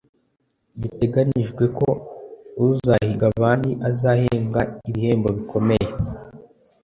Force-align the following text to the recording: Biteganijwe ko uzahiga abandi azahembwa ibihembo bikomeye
Biteganijwe 0.81 1.63
ko 1.77 1.87
uzahiga 2.67 3.23
abandi 3.33 3.69
azahembwa 3.89 4.61
ibihembo 4.89 5.29
bikomeye 5.37 5.89